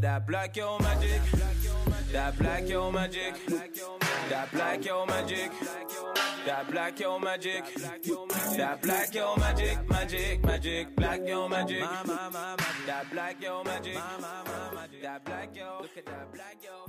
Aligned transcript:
That 0.00 0.26
black 0.26 0.56
yo 0.56 0.78
magic. 0.80 1.20
That 2.12 2.36
black 2.38 2.68
yo 2.68 2.90
magic. 2.90 3.34
That 4.28 4.50
black 4.52 4.84
yo 4.84 5.06
magic. 5.06 5.50
That 6.44 6.70
black 6.70 6.98
yo 6.98 7.18
magic. 7.18 7.64
That 8.56 8.82
black 8.82 9.14
yo 9.14 9.36
magic. 9.36 9.88
Magic, 9.88 10.44
magic. 10.44 10.96
Black 10.96 11.20
yo 11.24 11.48
magic. 11.48 11.80
That 11.80 13.10
black 13.12 13.40
yo 13.40 13.62
magic. 13.62 13.94
That 15.02 15.24
black 15.24 15.56
yo. 15.56 15.78
Look 15.82 15.96
at 15.96 16.06
that 16.06 16.32
black 16.32 16.56
yo. 16.62 16.86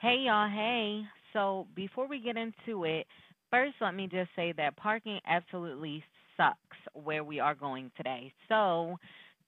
Hey 0.00 0.18
y'all, 0.26 0.48
hey. 0.48 1.02
So 1.32 1.66
before 1.74 2.06
we 2.06 2.20
get 2.20 2.36
into 2.36 2.84
it, 2.84 3.06
first 3.50 3.74
let 3.80 3.94
me 3.94 4.06
just 4.06 4.30
say 4.36 4.52
that 4.58 4.76
parking 4.76 5.18
absolutely 5.26 6.04
sucks 6.36 6.76
where 6.92 7.24
we 7.24 7.40
are 7.40 7.54
going 7.54 7.90
today. 7.96 8.32
So 8.48 8.96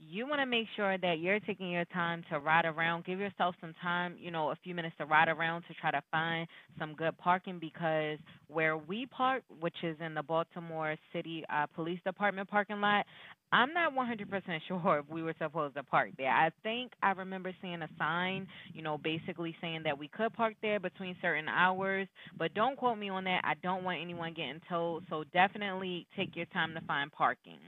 you 0.08 0.26
want 0.26 0.40
to 0.40 0.46
make 0.46 0.66
sure 0.76 0.96
that 0.96 1.18
you're 1.18 1.40
taking 1.40 1.70
your 1.70 1.84
time 1.86 2.24
to 2.30 2.38
ride 2.38 2.64
around. 2.64 3.04
Give 3.04 3.18
yourself 3.18 3.54
some 3.60 3.74
time, 3.82 4.16
you 4.18 4.30
know, 4.30 4.50
a 4.50 4.56
few 4.64 4.74
minutes 4.74 4.96
to 4.98 5.04
ride 5.04 5.28
around 5.28 5.62
to 5.68 5.74
try 5.74 5.90
to 5.90 6.02
find 6.10 6.48
some 6.78 6.94
good 6.94 7.16
parking 7.18 7.58
because 7.58 8.18
where 8.48 8.78
we 8.78 9.06
park, 9.06 9.42
which 9.60 9.74
is 9.82 9.96
in 10.04 10.14
the 10.14 10.22
Baltimore 10.22 10.96
City 11.12 11.44
uh, 11.52 11.66
Police 11.66 12.00
Department 12.04 12.48
parking 12.48 12.80
lot, 12.80 13.04
I'm 13.52 13.74
not 13.74 13.92
100% 13.94 14.60
sure 14.68 14.98
if 15.00 15.12
we 15.12 15.22
were 15.22 15.34
supposed 15.38 15.74
to 15.76 15.82
park 15.82 16.10
there. 16.16 16.30
I 16.30 16.50
think 16.62 16.92
I 17.02 17.10
remember 17.10 17.52
seeing 17.60 17.82
a 17.82 17.88
sign, 17.98 18.46
you 18.72 18.82
know, 18.82 18.96
basically 18.96 19.54
saying 19.60 19.82
that 19.84 19.98
we 19.98 20.08
could 20.08 20.32
park 20.32 20.54
there 20.62 20.80
between 20.80 21.14
certain 21.20 21.48
hours, 21.48 22.08
but 22.38 22.54
don't 22.54 22.76
quote 22.76 22.96
me 22.98 23.10
on 23.10 23.24
that. 23.24 23.42
I 23.44 23.54
don't 23.62 23.84
want 23.84 24.00
anyone 24.00 24.32
getting 24.32 24.60
told, 24.68 25.04
so 25.10 25.24
definitely 25.32 26.06
take 26.16 26.36
your 26.36 26.46
time 26.46 26.74
to 26.74 26.80
find 26.86 27.12
parking. 27.12 27.58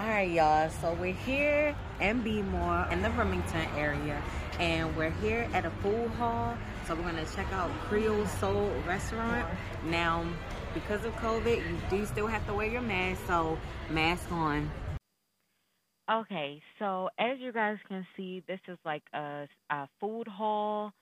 All 0.00 0.06
right, 0.06 0.30
y'all. 0.30 0.70
So 0.70 0.96
we're 1.00 1.12
here 1.12 1.74
in 2.00 2.22
Bmore 2.22 2.92
in 2.92 3.02
the 3.02 3.10
Remington 3.10 3.66
area, 3.76 4.22
and 4.60 4.96
we're 4.96 5.10
here 5.10 5.48
at 5.52 5.64
a 5.64 5.70
food 5.82 6.10
hall. 6.10 6.56
So 6.86 6.94
we're 6.94 7.02
gonna 7.02 7.26
check 7.34 7.52
out 7.52 7.68
Creole 7.88 8.24
Soul 8.26 8.70
Restaurant. 8.86 9.44
Now, 9.86 10.24
because 10.72 11.04
of 11.04 11.12
COVID, 11.16 11.56
you 11.56 11.78
do 11.90 12.06
still 12.06 12.28
have 12.28 12.46
to 12.46 12.54
wear 12.54 12.68
your 12.68 12.80
mask. 12.80 13.26
So 13.26 13.58
mask 13.90 14.30
on. 14.30 14.70
Okay, 16.08 16.62
so 16.78 17.08
as 17.18 17.40
you 17.40 17.52
guys 17.52 17.78
can 17.88 18.06
see, 18.16 18.44
this 18.46 18.60
is 18.68 18.78
like 18.84 19.02
a, 19.12 19.48
a 19.68 19.88
food 19.98 20.28
hall 20.28 20.92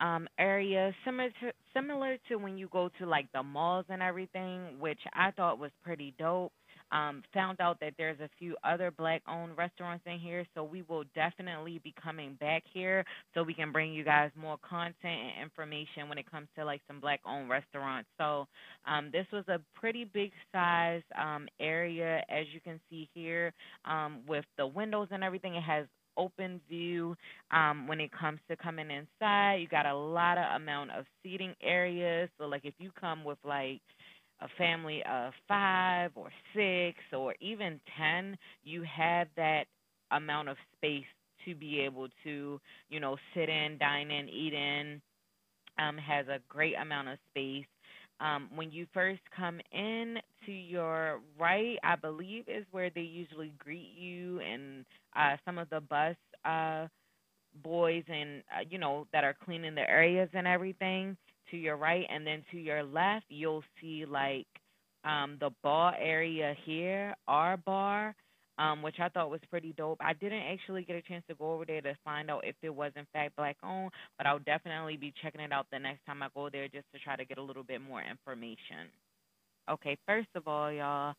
um 0.00 0.26
area 0.38 0.92
similar 1.04 1.30
to 1.40 1.52
similar 1.72 2.16
to 2.28 2.36
when 2.36 2.58
you 2.58 2.68
go 2.68 2.90
to 2.98 3.06
like 3.06 3.26
the 3.32 3.42
malls 3.42 3.86
and 3.88 4.02
everything, 4.02 4.78
which 4.78 5.00
I 5.12 5.32
thought 5.32 5.58
was 5.58 5.72
pretty 5.82 6.14
dope. 6.16 6.52
Um, 6.94 7.22
found 7.34 7.60
out 7.60 7.80
that 7.80 7.94
there's 7.98 8.20
a 8.20 8.30
few 8.38 8.54
other 8.62 8.92
black 8.92 9.20
owned 9.28 9.58
restaurants 9.58 10.04
in 10.06 10.20
here, 10.20 10.46
so 10.54 10.62
we 10.62 10.82
will 10.88 11.02
definitely 11.14 11.80
be 11.82 11.92
coming 12.00 12.36
back 12.40 12.62
here 12.72 13.04
so 13.34 13.42
we 13.42 13.52
can 13.52 13.72
bring 13.72 13.92
you 13.92 14.04
guys 14.04 14.30
more 14.40 14.58
content 14.58 14.94
and 15.02 15.42
information 15.42 16.08
when 16.08 16.18
it 16.18 16.30
comes 16.30 16.46
to 16.56 16.64
like 16.64 16.80
some 16.86 17.00
black 17.00 17.20
owned 17.26 17.50
restaurants. 17.50 18.08
So 18.16 18.46
um, 18.86 19.10
this 19.12 19.26
was 19.32 19.44
a 19.48 19.60
pretty 19.74 20.04
big 20.04 20.30
size 20.52 21.02
um, 21.20 21.48
area, 21.60 22.22
as 22.28 22.46
you 22.54 22.60
can 22.60 22.80
see 22.88 23.08
here, 23.12 23.52
um, 23.84 24.20
with 24.28 24.44
the 24.56 24.66
windows 24.66 25.08
and 25.10 25.24
everything. 25.24 25.56
It 25.56 25.64
has 25.64 25.86
open 26.16 26.60
view 26.68 27.16
um, 27.50 27.88
when 27.88 28.00
it 28.00 28.10
comes 28.12 28.38
to 28.48 28.56
coming 28.56 28.88
inside. 28.90 29.56
You 29.56 29.68
got 29.68 29.86
a 29.86 29.96
lot 29.96 30.38
of 30.38 30.44
amount 30.60 30.92
of 30.92 31.06
seating 31.22 31.54
areas. 31.60 32.28
So 32.38 32.46
like 32.46 32.64
if 32.64 32.74
you 32.78 32.90
come 33.00 33.24
with 33.24 33.38
like 33.44 33.80
a 34.44 34.48
family 34.58 35.02
of 35.10 35.32
five 35.48 36.12
or 36.14 36.30
six 36.54 36.98
or 37.12 37.34
even 37.40 37.80
ten, 37.98 38.36
you 38.64 38.84
have 38.84 39.28
that 39.36 39.64
amount 40.12 40.48
of 40.50 40.56
space 40.76 41.04
to 41.46 41.54
be 41.54 41.80
able 41.80 42.08
to, 42.24 42.60
you 42.90 43.00
know, 43.00 43.16
sit 43.34 43.48
in, 43.48 43.78
dine 43.78 44.10
in, 44.10 44.28
eat 44.28 44.54
in. 44.54 45.02
Um, 45.78 45.98
has 45.98 46.28
a 46.28 46.38
great 46.48 46.74
amount 46.80 47.08
of 47.08 47.18
space. 47.30 47.66
Um, 48.20 48.48
when 48.54 48.70
you 48.70 48.86
first 48.94 49.20
come 49.36 49.60
in 49.72 50.18
to 50.46 50.52
your 50.52 51.20
right, 51.38 51.78
I 51.82 51.96
believe 51.96 52.44
is 52.48 52.64
where 52.70 52.90
they 52.90 53.00
usually 53.02 53.52
greet 53.58 53.92
you, 53.98 54.40
and 54.40 54.84
uh, 55.16 55.36
some 55.44 55.58
of 55.58 55.68
the 55.70 55.80
bus 55.80 56.16
uh, 56.44 56.86
boys 57.62 58.04
and 58.08 58.42
uh, 58.56 58.64
you 58.68 58.78
know 58.78 59.06
that 59.12 59.24
are 59.24 59.34
cleaning 59.44 59.74
the 59.74 59.88
areas 59.88 60.28
and 60.32 60.46
everything 60.46 61.16
to 61.54 61.60
your 61.60 61.76
right, 61.76 62.04
and 62.10 62.26
then 62.26 62.42
to 62.50 62.58
your 62.58 62.82
left, 62.82 63.26
you'll 63.28 63.62
see 63.80 64.04
like 64.06 64.46
um, 65.04 65.36
the 65.40 65.50
bar 65.62 65.94
area 66.00 66.54
here, 66.64 67.14
our 67.28 67.56
bar, 67.56 68.14
um, 68.58 68.82
which 68.82 68.96
I 69.00 69.08
thought 69.08 69.30
was 69.30 69.40
pretty 69.50 69.72
dope. 69.76 69.98
I 70.00 70.14
didn't 70.14 70.42
actually 70.42 70.82
get 70.82 70.96
a 70.96 71.02
chance 71.02 71.24
to 71.28 71.34
go 71.34 71.52
over 71.52 71.64
there 71.64 71.80
to 71.80 71.96
find 72.04 72.30
out 72.30 72.44
if 72.44 72.56
it 72.62 72.74
was 72.74 72.92
in 72.96 73.06
fact 73.12 73.36
black 73.36 73.56
owned, 73.62 73.92
but 74.18 74.26
I'll 74.26 74.40
definitely 74.40 74.96
be 74.96 75.12
checking 75.22 75.40
it 75.40 75.52
out 75.52 75.66
the 75.70 75.78
next 75.78 76.04
time 76.06 76.22
I 76.22 76.28
go 76.34 76.48
there 76.50 76.66
just 76.68 76.86
to 76.92 76.98
try 76.98 77.16
to 77.16 77.24
get 77.24 77.38
a 77.38 77.42
little 77.42 77.64
bit 77.64 77.80
more 77.80 78.02
information. 78.02 78.90
Okay, 79.70 79.96
first 80.06 80.28
of 80.34 80.48
all, 80.48 80.72
y'all, 80.72 81.14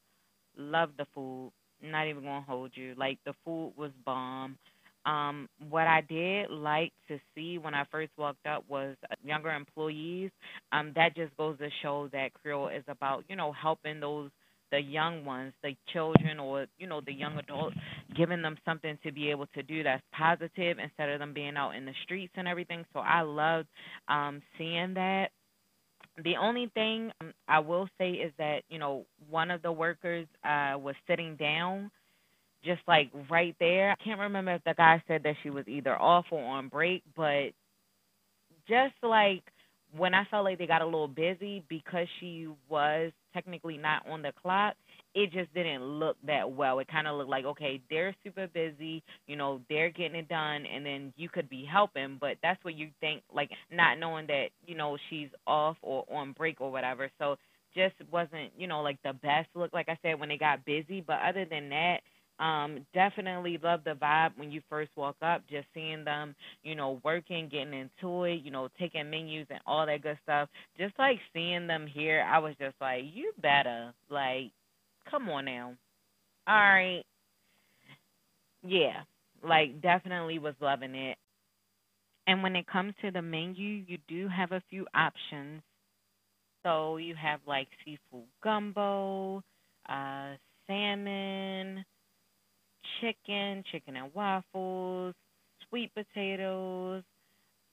love 0.57 0.90
the 0.97 1.06
food. 1.13 1.51
Not 1.81 2.07
even 2.07 2.24
gonna 2.24 2.45
hold 2.47 2.72
you. 2.75 2.94
Like 2.97 3.19
the 3.25 3.34
food 3.44 3.74
was 3.78 3.91
bomb. 4.06 4.57
Um, 5.06 5.48
what 5.70 5.88
I 5.88 6.02
did 6.02 6.50
like 6.52 6.92
to 7.10 7.20
see 7.36 7.58
when 7.58 7.74
I 7.74 7.86
first 7.92 8.12
walked 8.18 8.46
up 8.48 8.64
was 8.68 8.96
younger 9.24 9.52
employees. 9.52 10.32
Um, 10.72 10.92
that 10.96 11.16
just 11.16 11.36
goes 11.38 11.58
to 11.60 11.70
show 11.82 12.10
that 12.12 12.34
Creole 12.34 12.70
is 12.70 12.84
about, 12.88 13.24
you 13.30 13.36
know, 13.36 13.52
helping 13.52 14.00
those 14.00 14.32
the 14.72 14.80
young 14.80 15.24
ones, 15.26 15.54
the 15.64 15.76
children 15.94 16.40
or, 16.40 16.66
you 16.78 16.88
know, 16.88 17.00
the 17.00 17.14
young 17.14 17.38
adults, 17.38 17.76
giving 18.16 18.42
them 18.42 18.58
something 18.66 18.98
to 19.04 19.12
be 19.12 19.30
able 19.30 19.46
to 19.54 19.64
do 19.64 19.84
that's 19.84 20.04
positive 20.12 20.78
instead 20.80 21.10
of 21.10 21.20
them 21.20 21.34
being 21.34 21.56
out 21.56 21.72
in 21.76 21.86
the 21.86 21.94
streets 22.04 22.34
and 22.36 22.48
everything. 22.48 22.84
So 22.94 23.00
I 23.00 23.22
loved 23.22 23.68
um 24.08 24.42
seeing 24.58 24.94
that. 24.96 25.30
The 26.24 26.36
only 26.38 26.68
thing 26.74 27.12
um, 27.22 27.34
I 27.48 27.60
will 27.60 27.88
say 27.98 28.12
is 28.12 28.32
that, 28.38 28.64
you 28.70 28.80
know, 28.80 29.06
one 29.30 29.52
of 29.52 29.62
the 29.62 29.72
workers 29.72 30.28
uh 30.44 30.76
was 30.78 30.96
sitting 31.08 31.36
down 31.36 31.92
just 32.66 32.81
like 32.88 33.12
right 33.30 33.56
there. 33.59 33.92
I 33.92 34.03
can't 34.03 34.20
remember 34.20 34.53
if 34.56 34.64
the 34.66 34.74
guy 34.76 35.03
said 35.08 35.24
that 35.24 35.36
she 35.44 35.50
was 35.52 35.68
either 35.68 35.96
off 36.00 36.26
or 36.31 36.44
on 36.44 36.70
break, 36.70 37.03
but 37.16 37.52
just 38.68 38.96
like 39.03 39.44
when 39.98 40.14
I 40.14 40.26
felt 40.30 40.44
like 40.46 40.58
they 40.58 40.68
got 40.68 40.81
a 40.81 40.86
little 40.86 41.08
busy 41.08 41.64
because 41.70 42.08
she 42.20 42.48
was 42.70 43.12
technically 43.34 43.78
not 43.78 44.08
on 44.09 44.22
the 44.22 44.34
clock, 44.42 44.75
it 45.14 45.31
just 45.31 45.54
didn't 45.54 45.84
look 45.84 46.18
that 46.28 46.52
well. 46.52 46.80
It 46.80 46.88
kind 46.90 47.08
of 47.08 47.18
looked 47.18 47.30
like, 47.30 47.46
okay, 47.46 47.81
they're 47.90 48.16
super 48.24 48.48
busy, 48.48 49.04
you 49.28 49.38
know, 49.38 49.62
they're 49.70 49.92
getting 49.92 50.16
it 50.18 50.28
done, 50.28 50.66
and 50.66 50.86
then 50.86 51.14
you 51.16 51.30
could 51.30 51.50
be 51.50 51.66
helping, 51.72 52.18
but 52.20 52.38
that's 52.44 52.64
what 52.66 52.75
you 52.75 52.90
think, 53.00 53.22
like 53.34 53.50
not 53.72 54.00
knowing 54.00 54.28
that, 54.28 54.48
you 54.66 54.75
know, 54.75 54.98
she's 55.09 55.30
off 55.48 55.78
or 55.81 56.04
on 56.12 56.34
break 56.34 56.59
or 56.59 56.72
whatever. 56.72 57.09
So 57.20 57.38
just 57.75 57.96
wasn't, 58.12 58.52
you 58.58 58.68
know, 58.68 58.81
like 58.81 58.98
the 59.04 59.14
best 59.14 59.48
look, 59.56 59.72
like 59.74 59.90
I 59.90 59.98
said, 60.02 60.20
when 60.20 60.30
they 60.30 60.38
got 60.38 60.66
busy. 60.66 61.02
But 61.06 61.20
other 61.28 61.46
than 61.46 61.70
that, 61.70 62.00
um, 62.40 62.85
definitely 62.94 63.59
love 63.63 63.81
the 63.85 63.94
vibe 63.94 64.31
when 64.38 64.51
you 64.51 64.62
first 64.69 64.91
walk 64.96 65.16
up, 65.22 65.41
just 65.50 65.68
seeing 65.73 66.03
them, 66.03 66.35
you 66.63 66.75
know, 66.75 67.00
working, 67.03 67.50
getting 67.50 67.73
into 67.73 68.23
it, 68.25 68.41
you 68.44 68.51
know, 68.51 68.69
taking 68.79 69.09
menus 69.09 69.47
and 69.50 69.59
all 69.66 69.85
that 69.85 70.01
good 70.03 70.18
stuff. 70.23 70.50
Just 70.78 70.94
like 71.00 71.19
seeing 71.34 71.68
them 71.68 71.88
here, 71.88 72.25
I 72.29 72.40
was 72.40 72.56
just 72.59 72.75
like, 72.81 73.03
you 73.13 73.31
better. 73.41 73.94
Like, 74.09 74.51
come 75.09 75.29
on 75.29 75.45
now. 75.45 75.74
All 76.47 76.56
right. 76.56 77.03
Yeah. 78.63 79.03
Like 79.44 79.81
definitely 79.81 80.40
was 80.40 80.56
loving 80.59 80.95
it. 80.95 81.18
And 82.28 82.44
when 82.44 82.56
it 82.56 82.68
comes 82.68 82.94
to 83.01 83.09
the 83.12 83.22
menu, 83.22 83.84
you 83.88 83.97
do 84.07 84.28
have 84.28 84.51
a 84.51 84.62
few 84.69 84.85
options. 84.94 85.63
So 86.63 86.97
you 86.97 87.16
have 87.16 87.40
like 87.47 87.68
seafood 87.84 88.25
gumbo, 88.44 89.44
uh, 89.88 90.35
chicken, 93.06 93.63
chicken 93.72 93.96
and 93.96 94.13
waffles, 94.13 95.13
sweet 95.69 95.92
potatoes, 95.94 97.04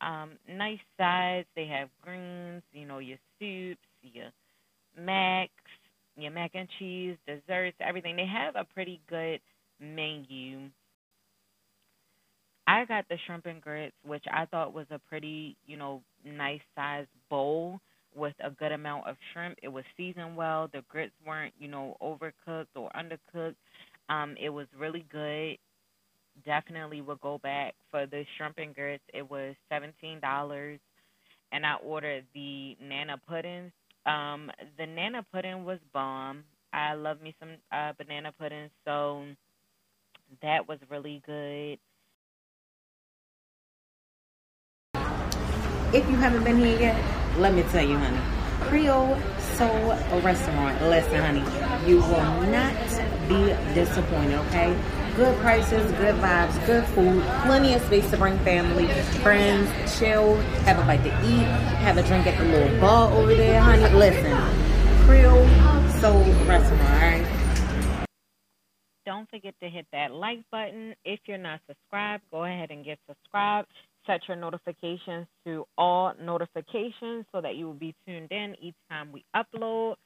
um, 0.00 0.32
nice 0.49 0.79
sides. 0.99 1.46
They 1.56 1.67
have 1.67 1.88
greens, 2.02 2.62
you 2.73 2.87
know, 2.87 2.99
your 2.99 3.19
soups, 3.38 3.81
your 4.02 4.31
macs, 4.99 5.52
your 6.17 6.31
mac 6.32 6.52
and 6.55 6.69
cheese, 6.79 7.17
desserts, 7.26 7.76
everything. 7.81 8.17
They 8.17 8.26
have 8.26 8.56
a 8.56 8.64
pretty 8.64 9.00
good 9.08 9.40
menu. 9.81 10.69
I 12.67 12.85
got 12.85 13.06
the 13.08 13.17
shrimp 13.26 13.46
and 13.46 13.61
grits, 13.61 13.96
which 14.05 14.25
I 14.32 14.46
thought 14.46 14.73
was 14.73 14.87
a 14.90 14.99
pretty, 15.08 15.56
you 15.67 15.76
know, 15.76 16.02
nice 16.25 16.61
size 16.76 17.06
bowl 17.28 17.81
with 18.14 18.35
a 18.44 18.50
good 18.50 18.73
amount 18.73 19.06
of 19.08 19.17
shrimp. 19.32 19.58
It 19.62 19.69
was 19.69 19.85
seasoned 19.96 20.37
well. 20.37 20.69
The 20.73 20.82
grits 20.88 21.14
weren't, 21.26 21.55
you 21.58 21.69
know, 21.69 21.96
overcooked 22.02 22.67
or 22.76 22.90
undercooked. 22.90 23.56
Um, 24.12 24.37
it 24.38 24.50
was 24.50 24.67
really 24.79 25.06
good. 25.11 25.56
Definitely 26.44 27.00
would 27.00 27.20
go 27.20 27.38
back 27.38 27.75
for 27.91 28.06
the 28.06 28.25
shrimp 28.37 28.59
and 28.59 28.75
grits. 28.75 29.03
It 29.14 29.31
was 29.31 29.55
seventeen 29.70 30.20
dollars, 30.20 30.81
and 31.50 31.64
I 31.64 31.75
ordered 31.76 32.25
the 32.35 32.76
nana 32.81 33.17
puddings. 33.26 33.73
Um, 34.05 34.50
the 34.79 34.87
nana 34.87 35.25
pudding 35.32 35.64
was 35.64 35.79
bomb. 35.94 36.44
I 36.73 36.94
love 36.94 37.23
me 37.23 37.35
some 37.38 37.50
uh, 37.70 37.93
banana 37.97 38.32
pudding, 38.38 38.70
so 38.85 39.25
that 40.43 40.69
was 40.69 40.79
really 40.91 41.23
good. 41.25 41.79
If 45.94 46.09
you 46.09 46.17
haven't 46.17 46.44
been 46.44 46.59
here 46.59 46.81
yet, 46.81 47.38
let 47.38 47.55
me 47.55 47.62
tell 47.64 47.87
you, 47.87 47.99
honey. 47.99 48.20
Creole 48.69 49.19
Soul 49.56 49.94
Restaurant. 50.23 50.82
Listen, 50.82 51.20
honey, 51.20 51.88
you 51.88 51.97
will 51.99 52.43
not 52.50 52.73
be 53.28 53.54
disappointed, 53.74 54.38
okay? 54.46 54.76
Good 55.16 55.38
prices, 55.40 55.90
good 55.92 56.14
vibes, 56.16 56.66
good 56.66 56.84
food, 56.86 57.22
plenty 57.44 57.74
of 57.74 57.82
space 57.82 58.10
to 58.10 58.16
bring 58.16 58.38
family, 58.38 58.88
friends, 59.20 59.70
chill, 59.98 60.36
have 60.64 60.78
a 60.78 60.82
bite 60.84 61.02
to 61.04 61.10
eat, 61.26 61.44
have 61.82 61.98
a 61.98 62.02
drink 62.02 62.26
at 62.26 62.38
the 62.38 62.44
little 62.44 62.80
bar 62.80 63.12
over 63.12 63.34
there, 63.34 63.60
honey. 63.60 63.88
Listen, 63.94 64.32
Creole 65.04 65.46
Soul 66.00 66.24
Restaurant, 66.46 66.80
alright? 66.82 67.26
Don't 69.04 69.28
forget 69.28 69.54
to 69.62 69.68
hit 69.68 69.86
that 69.92 70.12
like 70.12 70.38
button. 70.50 70.94
If 71.04 71.20
you're 71.26 71.36
not 71.36 71.60
subscribed, 71.68 72.22
go 72.30 72.44
ahead 72.44 72.70
and 72.70 72.84
get 72.84 72.98
subscribed. 73.08 73.68
Set 74.06 74.20
your 74.28 74.36
notifications 74.36 75.26
to 75.44 75.66
all 75.76 76.12
notifications 76.20 77.25
so 77.32 77.40
that 77.40 77.56
you 77.56 77.66
will 77.66 77.75
be 77.75 77.94
tuned 78.06 78.32
in 78.32 78.56
each 78.60 78.75
time 78.90 79.12
we 79.12 79.25
upload. 79.34 79.96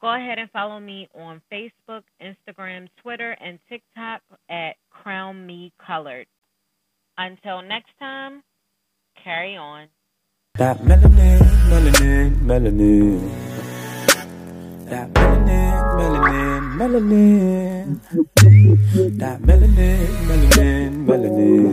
Go 0.00 0.14
ahead 0.14 0.38
and 0.38 0.50
follow 0.50 0.78
me 0.78 1.08
on 1.14 1.40
Facebook, 1.50 2.02
Instagram, 2.20 2.88
Twitter, 3.02 3.32
and 3.40 3.58
TikTok 3.66 4.20
at 4.50 4.76
Crown 4.90 5.46
Me 5.46 5.72
Colored. 5.84 6.26
Until 7.16 7.62
next 7.62 7.92
time, 7.98 8.42
carry 9.24 9.56
on. 9.56 9.88
That 10.56 10.78
melanin, 10.78 11.40
melanin, 11.70 12.36
melanin. 12.44 13.20
That 14.84 15.08
melanin, 15.14 15.80
melanin, 15.96 16.62
melanin. 16.76 18.00
That 19.18 19.40
melanin, 19.40 20.08
melanin, 20.28 21.06
melanin. 21.08 21.72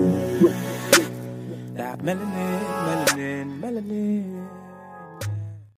That 1.75 1.99
melanin, 1.99 2.61
melanin, 2.87 3.59
melanin. 3.59 4.62